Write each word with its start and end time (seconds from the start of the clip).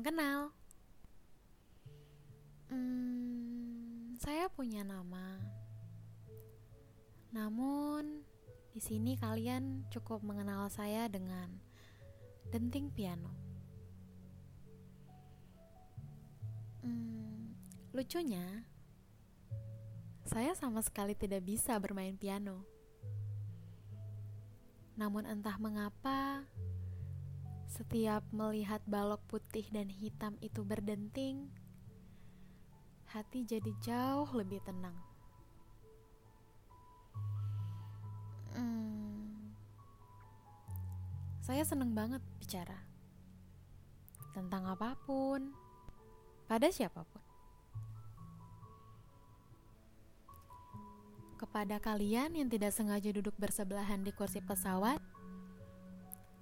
Kenal. 0.00 0.48
Hmm, 2.72 4.16
saya 4.16 4.48
punya 4.48 4.80
nama. 4.80 5.36
Namun, 7.36 8.24
di 8.72 8.80
sini 8.80 9.20
kalian 9.20 9.84
cukup 9.92 10.24
mengenal 10.24 10.72
saya 10.72 11.04
dengan 11.04 11.52
denting 12.48 12.88
piano. 12.96 13.28
Hmm, 16.80 17.52
lucunya, 17.92 18.64
saya 20.24 20.56
sama 20.56 20.80
sekali 20.80 21.12
tidak 21.12 21.44
bisa 21.44 21.76
bermain 21.76 22.16
piano. 22.16 22.64
Namun 25.00 25.24
entah 25.24 25.56
mengapa, 25.56 26.19
setiap 27.70 28.26
melihat 28.34 28.82
balok 28.90 29.22
putih 29.30 29.62
dan 29.70 29.86
hitam 29.86 30.34
itu 30.42 30.66
berdenting, 30.66 31.46
hati 33.06 33.46
jadi 33.46 33.70
jauh 33.78 34.26
lebih 34.34 34.58
tenang. 34.66 34.98
Hmm, 38.58 39.54
saya 41.38 41.62
seneng 41.62 41.94
banget 41.94 42.18
bicara 42.42 42.82
tentang 44.34 44.66
apa 44.66 44.98
pun, 45.06 45.54
pada 46.50 46.66
siapa 46.74 47.06
pun. 47.06 47.22
kepada 51.40 51.80
kalian 51.80 52.36
yang 52.36 52.52
tidak 52.52 52.68
sengaja 52.68 53.08
duduk 53.16 53.32
bersebelahan 53.40 54.04
di 54.04 54.12
kursi 54.12 54.44
pesawat 54.44 55.00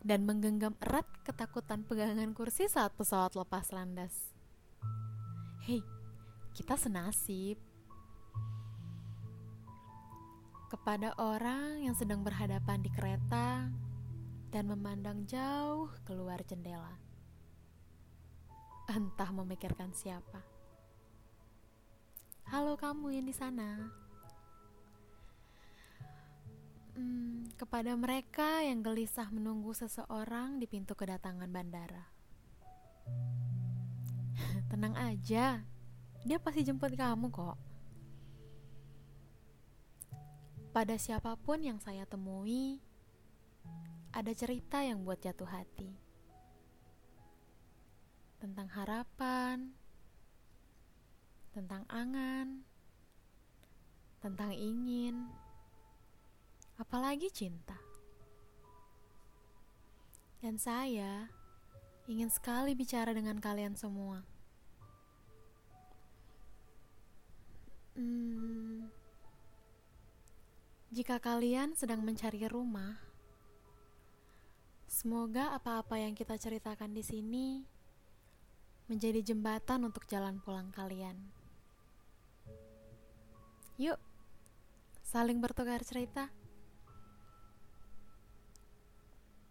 dan 0.00 0.24
menggenggam 0.24 0.72
erat 0.80 1.04
ketakutan 1.28 1.84
pegangan 1.84 2.32
kursi 2.32 2.68
saat 2.72 2.96
pesawat 2.96 3.36
lepas 3.36 3.68
landas. 3.68 4.32
Hei, 5.68 5.84
kita 6.56 6.74
senasib. 6.80 7.60
Kepada 10.72 11.12
orang 11.18 11.84
yang 11.84 11.92
sedang 11.98 12.24
berhadapan 12.24 12.80
di 12.80 12.88
kereta 12.94 13.68
dan 14.48 14.64
memandang 14.70 15.26
jauh 15.28 15.90
keluar 16.08 16.40
jendela. 16.46 16.96
Entah 18.88 19.30
memikirkan 19.30 19.92
siapa. 19.92 20.42
Halo 22.50 22.74
kamu 22.74 23.14
yang 23.14 23.26
di 23.28 23.34
sana. 23.34 23.90
Hmm, 27.00 27.48
kepada 27.56 27.96
mereka 27.96 28.60
yang 28.60 28.84
gelisah 28.84 29.32
menunggu 29.32 29.72
seseorang 29.72 30.60
di 30.60 30.68
pintu 30.68 30.92
kedatangan 30.92 31.48
bandara. 31.48 32.12
Tenang 34.70 34.92
aja, 35.00 35.64
dia 36.28 36.36
pasti 36.36 36.60
jemput 36.60 36.92
kamu 36.92 37.32
kok. 37.32 37.56
Pada 40.76 41.00
siapa 41.00 41.40
pun 41.40 41.64
yang 41.64 41.80
saya 41.80 42.04
temui, 42.04 42.84
ada 44.12 44.30
cerita 44.36 44.84
yang 44.84 45.00
buat 45.00 45.24
jatuh 45.24 45.48
hati. 45.48 45.96
Tentang 48.44 48.68
harapan, 48.76 49.72
tentang 51.56 51.88
angan, 51.88 52.60
tentang 54.20 54.52
ingin, 54.52 55.32
apalagi 56.80 57.28
cinta. 57.28 57.76
Dan 60.40 60.56
saya 60.56 61.28
ingin 62.08 62.32
sekali 62.32 62.72
bicara 62.72 63.12
dengan 63.12 63.36
kalian 63.36 63.76
semua. 63.76 64.24
Hmm, 67.92 68.88
jika 70.88 71.20
kalian 71.20 71.76
sedang 71.76 72.00
mencari 72.00 72.48
rumah, 72.48 72.96
semoga 74.88 75.52
apa-apa 75.52 76.00
yang 76.00 76.16
kita 76.16 76.40
ceritakan 76.40 76.96
di 76.96 77.04
sini 77.04 77.48
menjadi 78.88 79.20
jembatan 79.20 79.84
untuk 79.84 80.08
jalan 80.08 80.40
pulang 80.40 80.72
kalian. 80.72 81.20
Yuk, 83.76 84.00
saling 85.04 85.44
bertukar 85.44 85.84
cerita. 85.84 86.39